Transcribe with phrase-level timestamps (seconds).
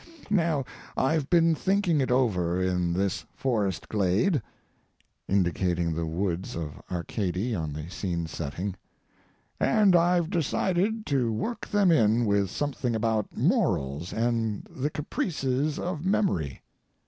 [0.31, 0.65] Now,
[0.97, 4.41] I've been thinking it over in this forest glade
[5.29, 8.73] [indicating the woods of Arcady on the scene setting],
[9.59, 16.03] and I've decided to work them in with something about morals and the caprices of
[16.03, 16.63] memory.